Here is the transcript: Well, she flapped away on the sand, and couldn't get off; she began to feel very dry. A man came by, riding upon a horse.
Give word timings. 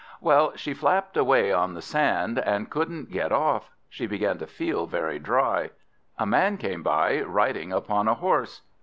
Well, 0.19 0.53
she 0.55 0.73
flapped 0.73 1.15
away 1.15 1.53
on 1.53 1.75
the 1.75 1.81
sand, 1.83 2.39
and 2.39 2.71
couldn't 2.71 3.11
get 3.11 3.31
off; 3.31 3.69
she 3.87 4.07
began 4.07 4.39
to 4.39 4.47
feel 4.47 4.87
very 4.87 5.19
dry. 5.19 5.69
A 6.17 6.25
man 6.25 6.57
came 6.57 6.81
by, 6.81 7.21
riding 7.21 7.71
upon 7.71 8.07
a 8.07 8.15
horse. 8.15 8.63